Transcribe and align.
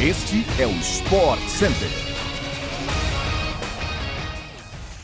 Este 0.00 0.46
é 0.60 0.64
o 0.64 0.70
Sport 0.76 1.40
Center. 1.48 1.88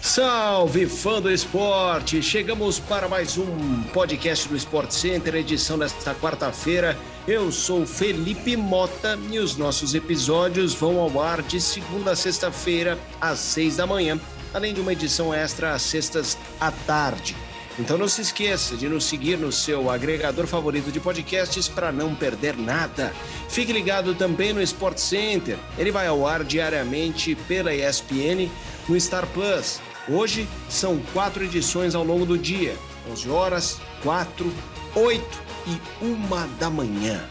Salve 0.00 0.86
fã 0.86 1.20
do 1.20 1.32
esporte! 1.32 2.22
Chegamos 2.22 2.78
para 2.78 3.08
mais 3.08 3.36
um 3.36 3.82
podcast 3.92 4.48
do 4.48 4.54
Sport 4.54 4.92
Center, 4.92 5.34
edição 5.34 5.76
desta 5.76 6.14
quarta-feira. 6.14 6.96
Eu 7.26 7.50
sou 7.50 7.84
Felipe 7.84 8.56
Mota 8.56 9.18
e 9.32 9.40
os 9.40 9.56
nossos 9.56 9.96
episódios 9.96 10.74
vão 10.74 11.00
ao 11.00 11.20
ar 11.20 11.42
de 11.42 11.60
segunda 11.60 12.12
a 12.12 12.16
sexta-feira, 12.16 12.96
às 13.20 13.40
seis 13.40 13.74
da 13.74 13.88
manhã, 13.88 14.20
além 14.54 14.72
de 14.72 14.80
uma 14.80 14.92
edição 14.92 15.34
extra 15.34 15.74
às 15.74 15.82
sextas 15.82 16.38
à 16.60 16.70
tarde. 16.70 17.34
Então 17.78 17.98
não 17.98 18.06
se 18.06 18.20
esqueça 18.20 18.76
de 18.76 18.88
nos 18.88 19.04
seguir 19.04 19.36
no 19.36 19.50
seu 19.50 19.90
agregador 19.90 20.46
favorito 20.46 20.92
de 20.92 21.00
podcasts 21.00 21.68
para 21.68 21.90
não 21.90 22.14
perder 22.14 22.56
nada. 22.56 23.12
Fique 23.48 23.72
ligado 23.72 24.14
também 24.14 24.52
no 24.52 24.62
Sport 24.62 24.98
Center. 24.98 25.58
Ele 25.76 25.90
vai 25.90 26.06
ao 26.06 26.26
ar 26.26 26.44
diariamente 26.44 27.34
pela 27.48 27.74
ESPN 27.74 28.48
no 28.88 29.00
Star 29.00 29.26
Plus. 29.28 29.80
Hoje 30.08 30.46
são 30.68 31.00
quatro 31.12 31.44
edições 31.44 31.94
ao 31.94 32.04
longo 32.04 32.24
do 32.24 32.38
dia: 32.38 32.76
11 33.10 33.30
horas, 33.30 33.80
4, 34.02 34.52
8 34.94 35.42
e 35.66 36.04
1 36.04 36.58
da 36.58 36.70
manhã. 36.70 37.24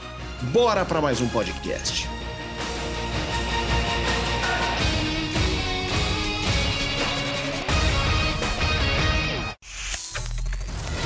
Bora 0.51 0.83
para 0.83 0.99
mais 0.99 1.21
um 1.21 1.27
podcast. 1.29 2.12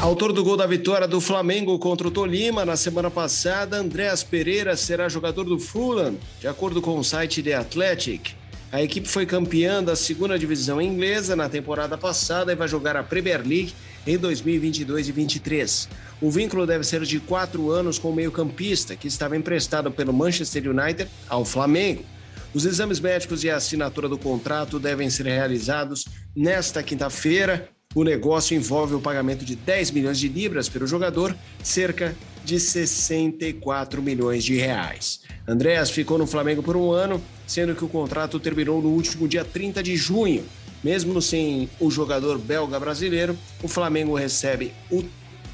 Autor 0.08 0.32
do 0.32 0.42
gol 0.42 0.56
da 0.56 0.66
vitória 0.66 1.06
do 1.06 1.20
Flamengo 1.20 1.78
contra 1.78 2.08
o 2.08 2.12
Tolima 2.12 2.64
na 2.64 2.78
semana 2.78 3.12
passada, 3.12 3.76
Andréas 3.76 4.24
Pereira 4.24 4.78
será 4.78 5.10
jogador 5.10 5.44
do 5.44 5.60
Fulham, 5.60 6.16
de 6.40 6.48
acordo 6.48 6.82
com 6.82 6.98
o 6.98 7.04
site 7.04 7.44
The 7.44 7.56
Athletic. 7.56 8.34
A 8.72 8.82
equipe 8.82 9.06
foi 9.06 9.26
campeã 9.26 9.84
da 9.84 9.98
segunda 9.98 10.40
divisão 10.40 10.82
inglesa 10.82 11.36
na 11.36 11.50
temporada 11.50 11.98
passada 11.98 12.54
e 12.54 12.56
vai 12.56 12.70
jogar 12.70 12.96
a 12.96 13.04
Premier 13.04 13.46
League 13.46 13.74
em 14.08 14.18
2022 14.18 15.10
e 15.10 15.12
2023. 15.12 15.90
O 16.22 16.32
vínculo 16.32 16.66
deve 16.66 16.86
ser 16.86 17.02
de 17.02 17.20
quatro 17.20 17.70
anos 17.70 18.00
com 18.00 18.10
o 18.10 18.16
meio-campista, 18.16 18.96
que 18.96 19.10
estava 19.10 19.36
emprestado 19.36 19.92
pelo 19.92 20.14
Manchester 20.14 20.70
United 20.70 21.12
ao 21.28 21.44
Flamengo. 21.44 22.06
Os 22.54 22.66
exames 22.66 23.02
médicos 23.02 23.44
e 23.44 23.50
a 23.50 23.58
assinatura 23.58 24.08
do 24.08 24.18
contrato 24.18 24.80
devem 24.80 25.10
ser 25.10 25.26
realizados 25.26 26.06
nesta 26.34 26.82
quinta-feira 26.82 27.68
o 27.98 28.04
negócio 28.04 28.56
envolve 28.56 28.94
o 28.94 29.02
pagamento 29.02 29.44
de 29.44 29.56
10 29.56 29.90
milhões 29.90 30.20
de 30.20 30.28
libras 30.28 30.70
pelo 30.70 30.86
jogador, 30.86 31.36
cerca 31.64 32.16
de 32.46 32.60
64 32.60 34.04
milhões 34.04 34.44
de 34.44 34.56
reais. 34.56 35.22
Andréas 35.48 35.90
ficou 35.90 36.16
no 36.16 36.28
Flamengo 36.28 36.62
por 36.62 36.78
um 36.78 36.92
ano, 36.92 37.20
sendo 37.48 37.74
que 37.74 37.84
o 37.84 37.88
contrato 37.88 38.40
terminou 38.40 38.84
no 38.84 38.90
último 38.90 39.28
dia 39.28 39.44
30 39.44 39.82
de 39.82 39.98
junho. 39.98 40.46
Mesmo 40.84 41.20
sem 41.20 41.68
o 41.80 41.90
jogador 41.90 42.38
belga 42.38 42.80
brasileiro, 42.80 43.36
o 43.64 43.68
Flamengo 43.68 44.14
recebe 44.14 44.74
o 44.92 45.04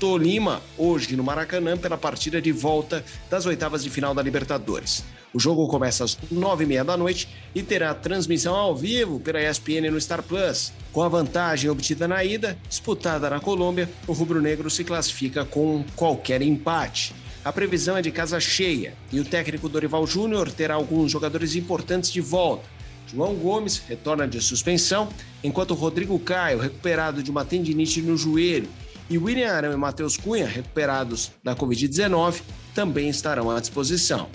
Tolima 0.04 0.62
hoje 0.78 1.16
no 1.16 1.24
Maracanã 1.24 1.78
pela 1.78 1.98
partida 1.98 2.42
de 2.42 2.52
volta 2.52 3.06
das 3.30 3.46
oitavas 3.46 3.82
de 3.82 3.90
final 3.90 4.14
da 4.14 4.22
Libertadores. 4.22 5.02
O 5.34 5.40
jogo 5.40 5.66
começa 5.66 6.04
às 6.04 6.18
nove 6.30 6.66
e 6.66 6.68
meia 6.68 6.84
da 6.84 6.98
noite 6.98 7.30
e 7.56 7.64
terá 7.64 7.94
transmissão 7.94 8.54
ao 8.54 8.76
vivo 8.76 9.18
pela 9.22 9.42
ESPN 9.42 9.90
no 9.90 10.02
Star 10.02 10.22
Plus. 10.22 10.74
Com 10.92 11.04
a 11.04 11.08
vantagem 11.08 11.70
obtida 11.70 12.06
na 12.06 12.22
ida, 12.22 12.58
disputada 12.68 13.30
na 13.30 13.40
Colômbia, 13.40 13.90
o 14.06 14.12
rubro-negro 14.12 14.70
se 14.70 14.84
classifica 14.84 15.46
com 15.46 15.86
qualquer 15.96 16.42
empate. 16.42 17.16
A 17.46 17.54
previsão 17.54 17.96
é 17.96 18.02
de 18.02 18.12
casa 18.12 18.42
cheia 18.42 18.96
e 19.10 19.22
o 19.22 19.26
técnico 19.26 19.70
Dorival 19.70 20.06
Júnior 20.06 20.52
terá 20.52 20.74
alguns 20.74 21.14
jogadores 21.14 21.56
importantes 21.56 22.12
de 22.12 22.20
volta. 22.20 22.68
João 23.08 23.36
Gomes 23.36 23.78
retorna 23.88 24.28
de 24.28 24.42
suspensão, 24.42 25.08
enquanto 25.42 25.74
Rodrigo 25.74 26.20
Caio, 26.20 26.60
recuperado 26.60 27.24
de 27.24 27.32
uma 27.32 27.46
tendinite 27.46 28.02
no 28.02 28.18
joelho, 28.18 28.68
e 29.14 29.18
William 29.18 29.52
Arão 29.52 29.72
e 29.72 29.78
Matheus 29.78 30.18
Cunha, 30.18 30.48
recuperados 30.48 31.32
da 31.44 31.56
Covid-19, 31.56 32.42
também 32.74 33.10
estarão 33.10 33.52
à 33.52 33.60
disposição. 33.60 34.28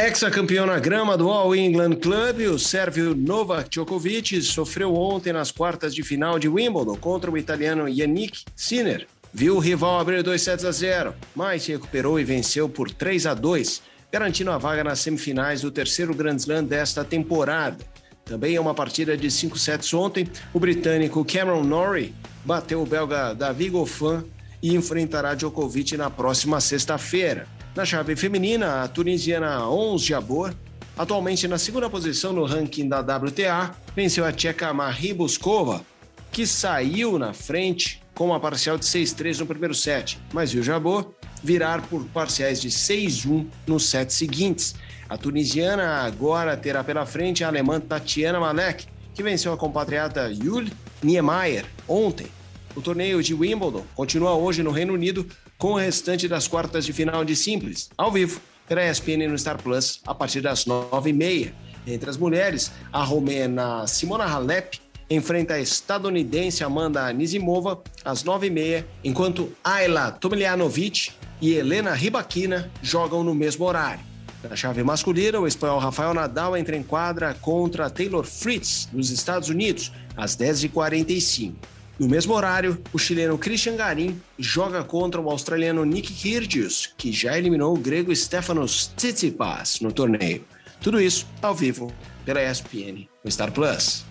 Ex-campeão 0.00 0.66
na 0.66 0.78
grama 0.78 1.16
do 1.16 1.30
All 1.30 1.54
England 1.54 1.94
Club, 1.96 2.40
o 2.52 2.58
sérvio 2.58 3.14
Novak 3.14 3.70
Djokovic 3.70 4.42
sofreu 4.42 4.94
ontem 4.94 5.32
nas 5.32 5.50
quartas 5.50 5.94
de 5.94 6.02
final 6.02 6.38
de 6.38 6.48
Wimbledon 6.48 6.96
contra 6.96 7.30
o 7.30 7.38
italiano 7.38 7.88
Yannick 7.88 8.42
Sinner. 8.54 9.06
Viu 9.32 9.56
o 9.56 9.60
rival 9.60 10.00
abrir 10.00 10.22
2 10.22 10.42
sets 10.42 10.64
a 10.64 10.72
0, 10.72 11.14
mas 11.34 11.62
se 11.62 11.72
recuperou 11.72 12.18
e 12.18 12.24
venceu 12.24 12.68
por 12.68 12.90
3 12.90 13.26
a 13.26 13.34
2, 13.34 13.80
garantindo 14.10 14.50
a 14.50 14.58
vaga 14.58 14.82
nas 14.82 14.98
semifinais 14.98 15.60
do 15.62 15.70
terceiro 15.70 16.14
Grand 16.14 16.36
Slam 16.36 16.64
desta 16.64 17.04
temporada. 17.04 17.78
Também 18.26 18.56
é 18.56 18.60
uma 18.60 18.74
partida 18.74 19.16
de 19.16 19.30
5 19.30 19.56
sets 19.56 19.94
ontem, 19.94 20.28
o 20.52 20.58
britânico 20.58 21.24
Cameron 21.24 21.62
Norrie 21.62 22.12
bateu 22.44 22.82
o 22.82 22.84
belga 22.84 23.32
Davi 23.32 23.70
Goffin 23.70 24.24
e 24.60 24.74
enfrentará 24.74 25.32
Djokovic 25.36 25.96
na 25.96 26.10
próxima 26.10 26.60
sexta-feira. 26.60 27.46
Na 27.76 27.84
chave 27.84 28.16
feminina, 28.16 28.82
a 28.82 28.88
tunisiana 28.88 29.68
Ons 29.68 30.02
Jabor, 30.02 30.52
atualmente 30.98 31.46
na 31.46 31.56
segunda 31.56 31.88
posição 31.88 32.32
no 32.32 32.44
ranking 32.44 32.88
da 32.88 32.98
WTA, 32.98 33.72
venceu 33.94 34.24
a 34.24 34.32
tcheca 34.32 34.74
Marie 34.74 35.14
Buskova, 35.14 35.86
que 36.32 36.48
saiu 36.48 37.20
na 37.20 37.32
frente 37.32 38.02
com 38.12 38.26
uma 38.26 38.40
parcial 38.40 38.76
de 38.76 38.86
6-3 38.86 39.38
no 39.38 39.46
primeiro 39.46 39.74
set, 39.74 40.18
mas 40.32 40.50
viu 40.50 40.64
Jabor 40.64 41.14
virar 41.44 41.80
por 41.82 42.04
parciais 42.06 42.60
de 42.60 42.70
6-1 42.70 43.46
nos 43.68 43.88
sets 43.88 44.16
seguintes. 44.16 44.74
A 45.08 45.16
tunisiana 45.16 46.02
agora 46.02 46.56
terá 46.56 46.82
pela 46.82 47.06
frente 47.06 47.44
a 47.44 47.48
alemã 47.48 47.78
Tatiana 47.78 48.40
Malek, 48.40 48.86
que 49.14 49.22
venceu 49.22 49.52
a 49.52 49.56
compatriota 49.56 50.28
Yul 50.30 50.66
Niemeyer 51.02 51.64
ontem. 51.86 52.26
O 52.74 52.82
torneio 52.82 53.22
de 53.22 53.32
Wimbledon 53.32 53.84
continua 53.94 54.34
hoje 54.34 54.62
no 54.62 54.70
Reino 54.70 54.92
Unido 54.92 55.26
com 55.56 55.72
o 55.72 55.76
restante 55.76 56.28
das 56.28 56.46
quartas 56.48 56.84
de 56.84 56.92
final 56.92 57.24
de 57.24 57.34
simples, 57.34 57.88
ao 57.96 58.12
vivo, 58.12 58.40
pela 58.68 58.84
ESPN 58.84 59.28
no 59.28 59.38
Star 59.38 59.62
Plus, 59.62 60.00
a 60.06 60.14
partir 60.14 60.40
das 60.40 60.66
nove 60.66 61.10
e 61.10 61.12
meia. 61.12 61.54
Entre 61.86 62.10
as 62.10 62.16
mulheres, 62.16 62.72
a 62.92 63.02
romena 63.02 63.86
Simona 63.86 64.24
Halep 64.24 64.80
enfrenta 65.08 65.54
a 65.54 65.60
estadunidense 65.60 66.64
Amanda 66.64 67.06
Anisimova 67.06 67.80
às 68.04 68.24
nove 68.24 68.48
e 68.48 68.50
meia, 68.50 68.86
enquanto 69.04 69.52
Ayla 69.62 70.10
Tomljanovic 70.10 71.12
e 71.40 71.54
Helena 71.54 71.94
Ribakina 71.94 72.70
jogam 72.82 73.22
no 73.22 73.34
mesmo 73.34 73.64
horário. 73.64 74.15
Na 74.42 74.54
chave 74.54 74.82
masculina, 74.82 75.40
o 75.40 75.46
espanhol 75.46 75.78
Rafael 75.78 76.14
Nadal 76.14 76.56
entra 76.56 76.76
em 76.76 76.82
quadra 76.82 77.34
contra 77.34 77.90
Taylor 77.90 78.24
Fritz, 78.24 78.88
dos 78.92 79.10
Estados 79.10 79.48
Unidos, 79.48 79.92
às 80.16 80.36
10h45. 80.36 81.54
No 81.98 82.08
mesmo 82.08 82.34
horário, 82.34 82.80
o 82.92 82.98
chileno 82.98 83.38
Christian 83.38 83.74
Garim 83.74 84.20
joga 84.38 84.84
contra 84.84 85.20
o 85.20 85.30
australiano 85.30 85.84
Nick 85.84 86.12
Kyrgios, 86.12 86.92
que 86.96 87.10
já 87.10 87.38
eliminou 87.38 87.74
o 87.74 87.78
grego 87.78 88.14
Stefanos 88.14 88.92
Tsitsipas 88.96 89.80
no 89.80 89.90
torneio. 89.90 90.44
Tudo 90.80 91.00
isso 91.00 91.26
ao 91.40 91.54
vivo 91.54 91.90
pela 92.24 92.42
ESPN 92.42 93.08
no 93.24 93.30
Star 93.30 93.50
Plus. 93.50 94.04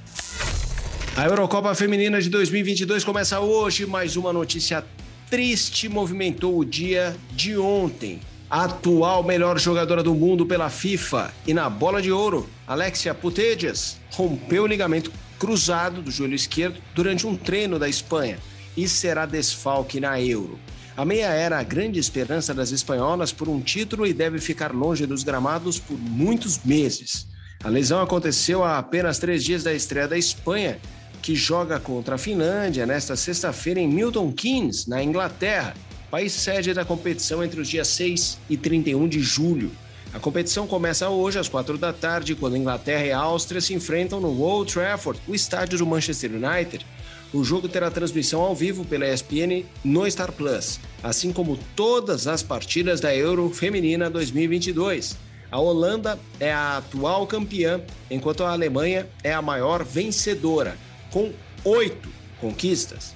A 1.16 1.26
Eurocopa 1.26 1.74
Feminina 1.76 2.20
de 2.20 2.30
2022 2.30 3.04
começa 3.04 3.40
hoje. 3.40 3.86
Mais 3.86 4.18
uma 4.18 4.34
notícia 4.34 4.84
triste 5.30 5.88
movimentou 5.88 6.58
o 6.58 6.66
dia 6.66 7.16
de 7.32 7.56
ontem 7.56 8.20
atual 8.50 9.24
melhor 9.24 9.60
jogadora 9.60 10.04
do 10.04 10.14
mundo 10.14 10.46
pela 10.46 10.70
FIFA 10.70 11.34
e 11.48 11.54
na 11.54 11.70
bola 11.70 12.02
de 12.02 12.12
ouro, 12.12 12.50
Alexia 12.68 13.14
Putellas, 13.14 13.98
rompeu 14.12 14.64
o 14.64 14.68
ligamento 14.68 15.12
cruzado 15.40 16.02
do 16.02 16.12
joelho 16.12 16.36
esquerdo 16.36 16.80
durante 16.94 17.28
um 17.28 17.36
treino 17.36 17.78
da 17.78 17.90
Espanha 17.90 18.38
e 18.76 18.88
será 18.88 19.26
desfalque 19.26 20.00
na 20.00 20.22
Euro. 20.22 20.60
A 20.98 21.04
meia 21.04 21.28
era 21.28 21.60
a 21.60 21.64
grande 21.64 22.00
esperança 22.00 22.54
das 22.54 22.72
espanholas 22.72 23.34
por 23.34 23.50
um 23.50 23.60
título 23.60 24.08
e 24.08 24.14
deve 24.14 24.40
ficar 24.40 24.74
longe 24.74 25.06
dos 25.06 25.24
gramados 25.24 25.78
por 25.78 25.98
muitos 25.98 26.64
meses. 26.64 27.28
A 27.64 27.70
lesão 27.70 28.02
aconteceu 28.02 28.64
há 28.64 28.78
apenas 28.78 29.20
três 29.20 29.44
dias 29.44 29.64
da 29.64 29.74
estreia 29.74 30.08
da 30.08 30.18
Espanha, 30.18 30.80
que 31.22 31.36
joga 31.36 31.80
contra 31.80 32.16
a 32.16 32.18
Finlândia 32.18 32.86
nesta 32.86 33.16
sexta-feira 33.16 33.80
em 33.80 33.88
Milton 33.88 34.32
Keynes, 34.32 34.86
na 34.86 35.04
Inglaterra, 35.04 35.74
país 36.16 36.32
sede 36.32 36.74
da 36.74 36.86
competição 36.86 37.44
entre 37.44 37.60
os 37.60 37.68
dias 37.68 37.90
6 37.90 38.38
e 38.50 38.56
31 38.56 39.06
de 39.06 39.20
julho. 39.20 39.70
A 40.14 40.18
competição 40.18 40.66
começa 40.66 41.10
hoje 41.10 41.38
às 41.38 41.50
quatro 41.50 41.78
da 41.78 41.92
tarde, 41.92 42.36
quando 42.36 42.56
Inglaterra 42.56 43.06
e 43.06 43.12
Áustria 43.12 43.60
se 43.60 43.74
enfrentam 43.74 44.22
no 44.22 44.42
Old 44.42 44.72
Trafford, 44.72 45.20
o 45.28 45.36
estádio 45.36 45.78
do 45.78 45.86
Manchester 45.86 46.32
United. 46.32 46.86
O 47.34 47.44
jogo 47.44 47.68
terá 47.68 47.92
transmissão 47.92 48.40
ao 48.40 48.56
vivo 48.56 48.86
pela 48.86 49.06
ESPN 49.06 49.66
no 49.84 50.10
Star 50.10 50.32
Plus, 50.32 50.80
assim 51.04 51.34
como 51.34 51.60
todas 51.76 52.28
as 52.28 52.42
partidas 52.42 53.02
da 53.02 53.14
Euro 53.14 53.50
Feminina 53.50 54.10
2022. 54.10 55.18
A 55.52 55.60
Holanda 55.60 56.18
é 56.40 56.50
a 56.50 56.78
atual 56.78 57.28
campeã, 57.28 57.82
enquanto 58.10 58.46
a 58.46 58.54
Alemanha 58.54 59.06
é 59.22 59.34
a 59.34 59.42
maior 59.42 59.84
vencedora, 59.84 60.78
com 61.12 61.34
oito 61.66 62.08
conquistas. 62.40 63.14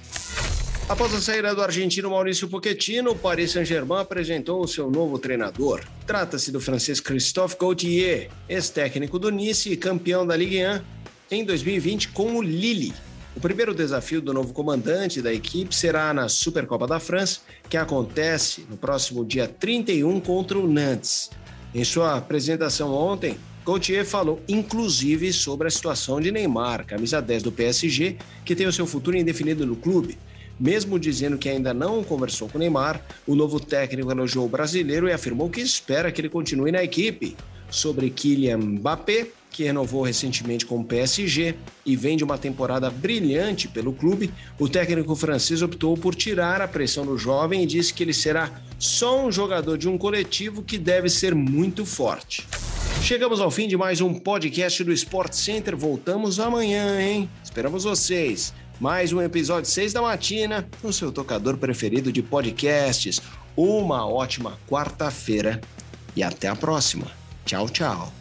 Após 0.90 1.14
a 1.14 1.20
saída 1.20 1.54
do 1.54 1.62
argentino 1.62 2.10
Maurício 2.10 2.48
Pochettino, 2.48 3.12
o 3.12 3.16
Paris 3.16 3.52
Saint-Germain 3.52 4.00
apresentou 4.00 4.60
o 4.60 4.66
seu 4.66 4.90
novo 4.90 5.20
treinador. 5.20 5.84
Trata-se 6.04 6.50
do 6.50 6.60
francês 6.60 6.98
Christophe 6.98 7.56
Gauthier, 7.56 8.28
ex-técnico 8.48 9.16
do 9.16 9.30
Nice 9.30 9.70
e 9.70 9.76
campeão 9.76 10.26
da 10.26 10.36
Ligue 10.36 10.66
1 10.66 10.80
em 11.30 11.44
2020 11.44 12.08
com 12.08 12.34
o 12.34 12.42
Lille. 12.42 12.92
O 13.36 13.40
primeiro 13.40 13.72
desafio 13.72 14.20
do 14.20 14.34
novo 14.34 14.52
comandante 14.52 15.22
da 15.22 15.32
equipe 15.32 15.72
será 15.72 16.12
na 16.12 16.28
Supercopa 16.28 16.88
da 16.88 16.98
França, 16.98 17.42
que 17.68 17.76
acontece 17.76 18.66
no 18.68 18.76
próximo 18.76 19.24
dia 19.24 19.46
31 19.46 20.18
contra 20.18 20.58
o 20.58 20.66
Nantes. 20.66 21.30
Em 21.72 21.84
sua 21.84 22.16
apresentação 22.16 22.92
ontem, 22.92 23.38
Gauthier 23.64 24.04
falou 24.04 24.42
inclusive 24.48 25.32
sobre 25.32 25.68
a 25.68 25.70
situação 25.70 26.20
de 26.20 26.32
Neymar, 26.32 26.84
camisa 26.84 27.22
10 27.22 27.44
do 27.44 27.52
PSG, 27.52 28.16
que 28.44 28.56
tem 28.56 28.66
o 28.66 28.72
seu 28.72 28.88
futuro 28.88 29.16
indefinido 29.16 29.64
no 29.64 29.76
clube. 29.76 30.18
Mesmo 30.60 30.98
dizendo 30.98 31.38
que 31.38 31.48
ainda 31.48 31.72
não 31.72 32.04
conversou 32.04 32.46
com 32.46 32.58
Neymar, 32.58 33.02
o 33.26 33.34
novo 33.34 33.58
técnico 33.58 34.10
elogiou 34.10 34.44
o 34.44 34.48
brasileiro 34.48 35.08
e 35.08 35.12
afirmou 35.12 35.48
que 35.48 35.62
espera 35.62 36.12
que 36.12 36.20
ele 36.20 36.28
continue 36.28 36.70
na 36.70 36.84
equipe. 36.84 37.34
Sobre 37.70 38.10
Kylian 38.10 38.58
Mbappé, 38.58 39.28
que 39.50 39.64
renovou 39.64 40.02
recentemente 40.02 40.66
com 40.66 40.80
o 40.80 40.84
PSG 40.84 41.54
e 41.86 41.96
vem 41.96 42.14
de 42.14 42.22
uma 42.22 42.36
temporada 42.36 42.90
brilhante 42.90 43.68
pelo 43.68 43.94
clube, 43.94 44.30
o 44.58 44.68
técnico 44.68 45.16
francês 45.16 45.62
optou 45.62 45.96
por 45.96 46.14
tirar 46.14 46.60
a 46.60 46.68
pressão 46.68 47.06
do 47.06 47.16
jovem 47.16 47.62
e 47.62 47.66
disse 47.66 47.94
que 47.94 48.02
ele 48.02 48.12
será 48.12 48.50
só 48.78 49.24
um 49.24 49.32
jogador 49.32 49.78
de 49.78 49.88
um 49.88 49.96
coletivo 49.96 50.62
que 50.62 50.76
deve 50.76 51.08
ser 51.08 51.34
muito 51.34 51.86
forte. 51.86 52.46
Chegamos 53.02 53.40
ao 53.40 53.50
fim 53.50 53.66
de 53.66 53.78
mais 53.78 54.02
um 54.02 54.12
podcast 54.12 54.84
do 54.84 54.92
Sport 54.92 55.32
Center. 55.32 55.74
Voltamos 55.74 56.38
amanhã, 56.38 57.00
hein? 57.00 57.30
Esperamos 57.42 57.84
vocês 57.84 58.52
mais 58.80 59.12
um 59.12 59.20
episódio 59.20 59.70
6 59.70 59.92
da 59.92 60.00
matina 60.00 60.66
no 60.82 60.92
seu 60.92 61.12
tocador 61.12 61.58
preferido 61.58 62.10
de 62.10 62.22
podcasts. 62.22 63.20
Uma 63.54 64.06
ótima 64.06 64.58
quarta-feira 64.66 65.60
e 66.16 66.22
até 66.22 66.48
a 66.48 66.56
próxima. 66.56 67.06
Tchau, 67.44 67.68
tchau. 67.68 68.19